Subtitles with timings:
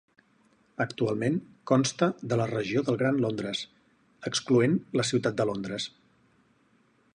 [0.85, 1.35] Actualment
[1.71, 3.63] consta de la regió del Gran Londres,
[4.33, 5.89] excloent la Ciutat de Londres.